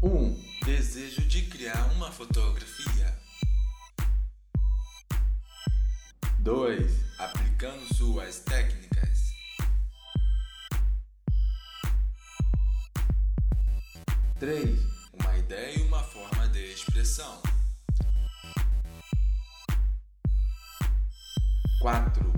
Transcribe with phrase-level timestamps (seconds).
[0.00, 0.32] Um,
[0.64, 3.18] desejo de criar uma fotografia.
[6.38, 6.92] 2.
[7.18, 9.32] Aplicando suas técnicas.
[14.38, 14.78] 3.
[15.14, 17.42] Uma ideia e uma forma de expressão.
[21.80, 22.37] 4.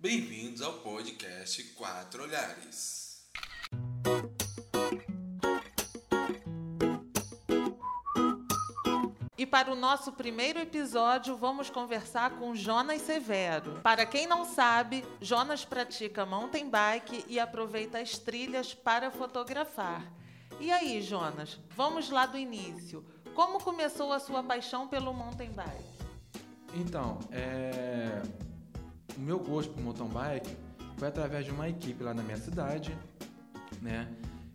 [0.00, 3.26] Bem-vindos ao podcast Quatro Olhares.
[9.36, 13.80] E para o nosso primeiro episódio, vamos conversar com Jonas Severo.
[13.82, 20.04] Para quem não sabe, Jonas pratica mountain bike e aproveita as trilhas para fotografar.
[20.60, 23.04] E aí, Jonas, vamos lá do início.
[23.34, 25.98] Como começou a sua paixão pelo mountain bike?
[26.72, 28.22] Então, é...
[29.28, 30.56] meu gosto por mountain bike
[30.96, 32.96] foi através de uma equipe lá na minha cidade,
[33.82, 34.08] né?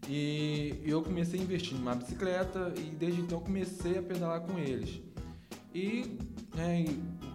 [0.10, 5.00] E eu comecei a investir numa bicicleta e desde então comecei a pedalar com eles.
[5.76, 6.18] E,
[6.56, 6.86] né,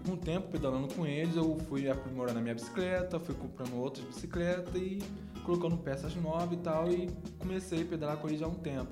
[0.05, 4.05] com o tempo pedalando com eles, eu fui aprimorando a minha bicicleta, fui comprando outras
[4.05, 4.98] bicicletas e
[5.44, 8.91] colocando peças novas e tal e comecei a pedalar com eles há um tempo.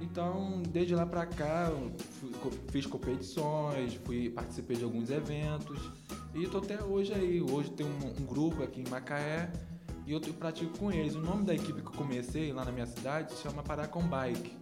[0.00, 1.92] Então, desde lá pra cá, eu
[2.68, 5.90] fiz competições, fui participei de alguns eventos
[6.34, 7.40] e tô até hoje aí.
[7.40, 9.50] Hoje tem um, um grupo aqui em Macaé
[10.06, 11.14] e eu pratico com eles.
[11.14, 14.56] O nome da equipe que eu comecei lá na minha cidade chama Paracom Bike.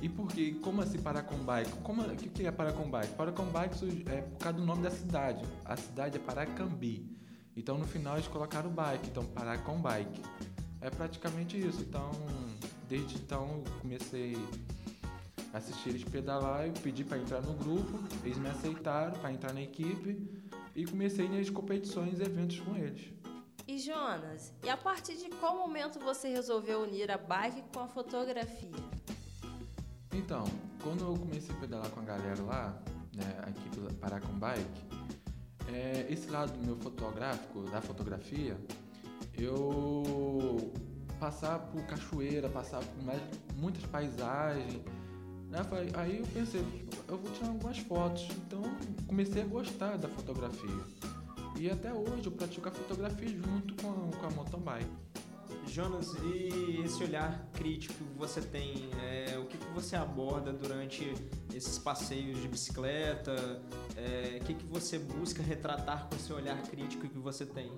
[0.00, 0.56] E por quê?
[0.62, 1.72] Como assim Paracom Bike?
[1.82, 3.14] Como, o que é Paracom Bike?
[3.14, 5.44] Paracom Bike é por causa do nome da cidade.
[5.64, 7.18] A cidade é Paracambi.
[7.56, 10.22] Então no final eles colocaram bike, então Paracom Bike.
[10.80, 11.80] É praticamente isso.
[11.82, 12.10] Então,
[12.88, 14.36] desde então eu comecei
[15.52, 19.52] a assistir eles pedalar, eu pedi para entrar no grupo, eles me aceitaram para entrar
[19.52, 20.38] na equipe
[20.78, 23.12] e comecei nas competições e eventos com eles.
[23.66, 27.88] E Jonas, e a partir de qual momento você resolveu unir a bike com a
[27.88, 28.70] fotografia?
[30.14, 30.44] Então,
[30.80, 32.80] quando eu comecei a pedalar com a galera lá,
[33.12, 34.64] né, a equipe Paracom Bike,
[35.66, 38.56] é, esse lado meu fotográfico, da fotografia,
[39.36, 40.72] eu
[41.18, 43.20] passar por cachoeira, passar por mais,
[43.56, 44.80] muitas paisagens.
[45.48, 45.58] Né?
[45.94, 46.64] Aí eu pensei,
[47.08, 48.28] eu vou tirar algumas fotos.
[48.46, 48.62] Então
[49.06, 50.84] comecei a gostar da fotografia.
[51.58, 54.90] E até hoje eu pratico a fotografia junto com a, com a mountain bike.
[55.66, 61.12] Jonas, e esse olhar crítico que você tem, é, o que, que você aborda durante
[61.54, 63.60] esses passeios de bicicleta?
[63.96, 67.70] É, o que, que você busca retratar com esse olhar crítico que você tem?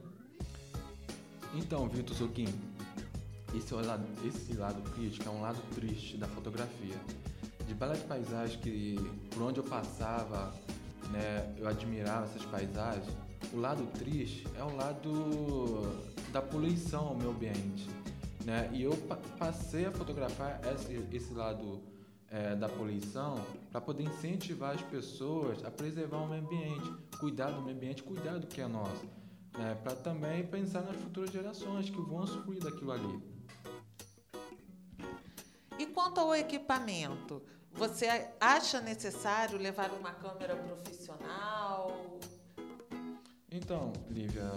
[1.54, 2.54] Então, Vitor Zucchini,
[3.54, 6.97] esse lado, esse lado crítico é um lado triste da fotografia.
[7.70, 8.97] De belas paisagens que,
[9.31, 10.53] por onde eu passava,
[11.12, 13.06] né, eu admirava essas paisagens,
[13.53, 15.82] o lado triste é o lado
[16.32, 17.88] da poluição ao meio ambiente.
[18.44, 18.69] Né?
[18.72, 18.91] E eu
[19.38, 21.80] passei a fotografar esse, esse lado
[22.28, 23.38] é, da poluição
[23.70, 28.36] para poder incentivar as pessoas a preservar o meio ambiente, cuidar do meio ambiente, cuidar
[28.38, 29.06] do que é nosso.
[29.56, 29.78] Né?
[29.80, 33.22] Para também pensar nas futuras gerações que vão usufruir daquilo ali.
[35.78, 37.41] E quanto ao equipamento,
[37.72, 38.06] você
[38.41, 42.19] acha necessário levar uma câmera profissional?
[43.50, 44.50] Então, Lívia,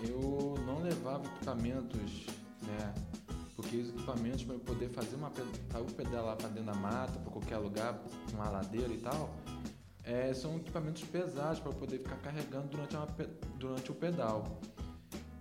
[0.00, 2.26] eu não levava equipamentos,
[2.62, 2.94] né?
[3.54, 7.18] Porque os equipamentos para eu poder fazer uma para eu pedalar para dentro da mata,
[7.18, 7.98] para qualquer lugar,
[8.32, 9.34] uma ladeira e tal,
[10.04, 13.08] é, são equipamentos pesados para eu poder ficar carregando durante, uma,
[13.58, 14.60] durante o pedal.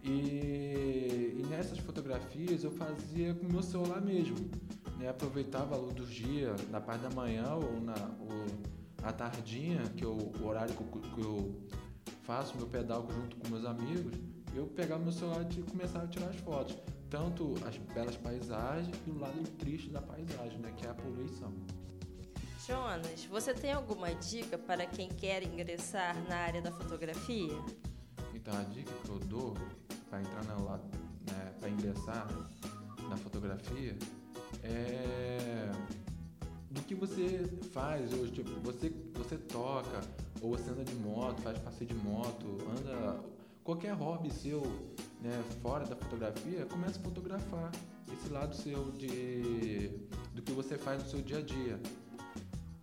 [0.03, 4.37] E, e, nessas fotografias eu fazia com o meu celular mesmo,
[4.97, 5.09] né?
[5.09, 10.03] Aproveitava a luz do dia, na parte da manhã ou na ou a tardinha, que
[10.03, 11.55] é o, o horário que eu, que eu
[12.23, 14.17] faço meu pedal junto com meus amigos,
[14.55, 16.75] eu pegava meu celular e começava a tirar as fotos.
[17.09, 21.53] Tanto as belas paisagens e o lado triste da paisagem, né, que é a poluição.
[22.65, 27.53] Jonas, você tem alguma dica para quem quer ingressar na área da fotografia?
[28.33, 29.53] Então, a dica que eu dou
[30.09, 32.27] para entrar na né, para ingressar
[33.07, 33.95] na fotografia
[34.63, 35.71] é
[36.69, 40.01] do que você faz hoje, tipo, você você toca
[40.41, 43.19] ou você anda de moto, faz passeio de moto, anda
[43.63, 44.61] qualquer hobby seu,
[45.21, 47.71] né, fora da fotografia, comece a fotografar
[48.13, 49.89] esse lado seu de
[50.33, 51.79] do que você faz no seu dia a dia.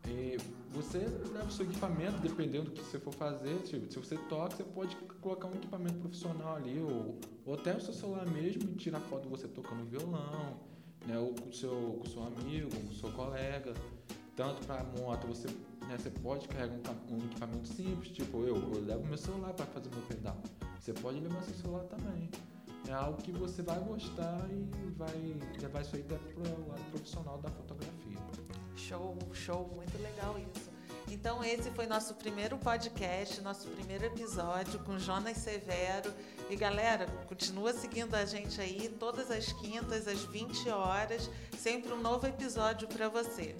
[0.09, 0.37] E
[0.73, 3.59] você leva o seu equipamento, dependendo do que você for fazer.
[3.63, 7.81] Tipo, se você toca, você pode colocar um equipamento profissional ali, ou, ou até o
[7.81, 10.59] seu celular mesmo e tirar foto de você tocando violão,
[11.07, 11.19] né?
[11.19, 13.75] Ou com seu, com seu amigo, com seu colega.
[14.35, 18.85] Tanto para moto, você, né, você pode carregar um, um equipamento simples, tipo eu, eu
[18.85, 20.39] levo meu celular para fazer meu pedal.
[20.81, 22.31] Você pode levar seu celular também.
[22.89, 27.39] É algo que você vai gostar e vai levar isso aí para o lado profissional
[27.39, 28.19] da fotografia.
[28.75, 30.73] Show, show, muito legal isso.
[31.09, 36.13] Então esse foi nosso primeiro podcast, nosso primeiro episódio com Jonas Severo.
[36.53, 41.97] E galera, continua seguindo a gente aí todas as quintas às 20 horas, sempre um
[41.97, 43.57] novo episódio para você.